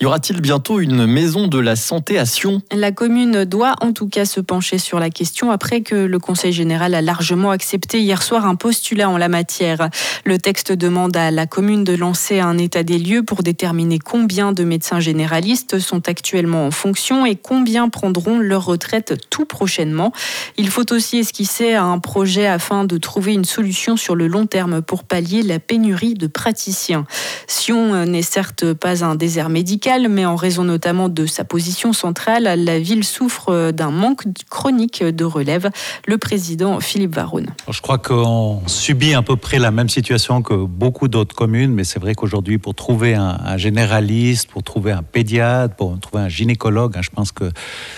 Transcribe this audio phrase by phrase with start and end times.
[0.00, 2.62] Y aura-t-il bientôt une maison de la santé à Sion?
[2.70, 6.52] La commune doit en tout cas se pencher sur la question après que le Conseil
[6.52, 9.90] général a largement accepté hier soir un postulat en la matière.
[10.24, 14.52] Le texte demande à la commune de lancer un état des lieux pour déterminer combien
[14.52, 20.12] de médecins généralistes sont actuellement en fonction et combien prendront leur retraite tout prochainement.
[20.56, 24.80] Il faut aussi esquisser un projet afin de trouver une solution sur le long terme
[24.80, 27.04] pour pallier la pénurie de praticiens.
[27.48, 32.42] Sion n'est certes pas un désert médical, mais en raison notamment de sa position centrale,
[32.42, 35.70] la ville souffre d'un manque chronique de relève.
[36.06, 37.46] Le président Philippe Varoun.
[37.70, 41.84] Je crois qu'on subit à peu près la même situation que beaucoup d'autres communes, mais
[41.84, 46.94] c'est vrai qu'aujourd'hui, pour trouver un, généraliste, pour trouver un pédiatre, pour trouver un gynécologue,
[46.96, 47.50] hein, je pense que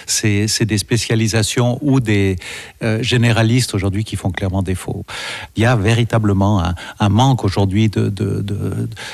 [0.06, 2.36] c'est des spécialisations ou des
[2.82, 5.04] euh, généralistes aujourd'hui qui font clairement défaut.
[5.56, 6.62] Il y a véritablement
[7.00, 8.12] un, manque aujourd'hui de,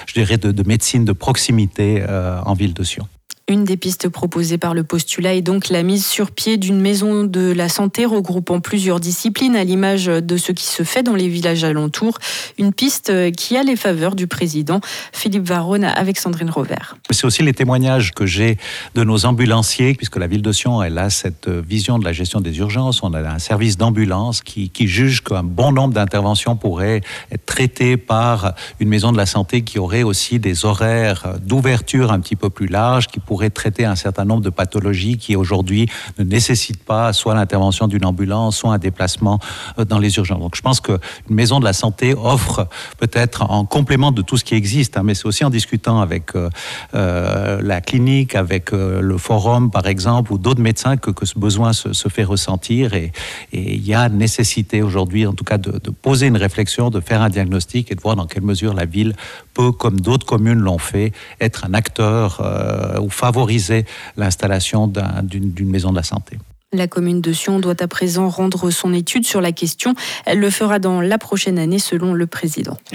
[0.06, 3.08] je dirais, de, médecine de proximité euh, en ville de Sion.
[3.48, 7.22] Une des pistes proposées par le postulat est donc la mise sur pied d'une maison
[7.22, 11.28] de la santé regroupant plusieurs disciplines à l'image de ce qui se fait dans les
[11.28, 12.18] villages alentours.
[12.58, 14.80] Une piste qui a les faveurs du président
[15.12, 16.96] Philippe Varone avec Sandrine Rovert.
[17.10, 18.58] C'est aussi les témoignages que j'ai
[18.96, 22.40] de nos ambulanciers, puisque la ville de Sion, elle a cette vision de la gestion
[22.40, 23.04] des urgences.
[23.04, 27.00] On a un service d'ambulance qui, juge qu'un bon nombre d'interventions pourraient
[27.30, 32.18] être traitées par une maison de la santé qui aurait aussi des horaires d'ouverture un
[32.18, 35.90] petit peu plus larges, qui pourraient pourrait traiter un certain nombre de pathologies qui aujourd'hui
[36.18, 39.40] ne nécessitent pas soit l'intervention d'une ambulance, soit un déplacement
[39.78, 40.40] euh, dans les urgences.
[40.40, 40.96] Donc je pense qu'une
[41.28, 45.14] maison de la santé offre peut-être en complément de tout ce qui existe, hein, mais
[45.14, 46.48] c'est aussi en discutant avec euh,
[46.94, 52.08] euh, la clinique, avec le forum par exemple, ou d'autres médecins que, ce besoin se,
[52.08, 53.12] fait ressentir et
[53.52, 57.20] il y a nécessité aujourd'hui en tout cas de, de poser une réflexion, de faire
[57.20, 59.14] un diagnostic et de voir dans quelle mesure la ville
[59.52, 63.84] peut, comme d'autres communes l'ont fait, être un acteur euh, ou favoriser
[64.16, 66.38] l'installation d'une maison de la santé.
[66.72, 69.94] La commune de Sion doit à présent rendre son étude sur la question.
[70.26, 72.76] Elle le fera dans la prochaine année selon le président.